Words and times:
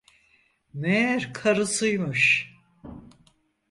Meğer 0.73 1.33
karısıymış. 1.33 2.51